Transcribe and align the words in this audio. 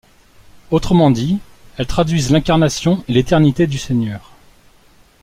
Autrement 0.71 1.11
dit, 1.11 1.37
elles 1.77 1.85
traduisent 1.85 2.31
l'incarnation 2.31 3.03
et 3.07 3.13
l'éternité 3.13 3.67
du 3.67 3.77
Seigneur. 3.77 4.31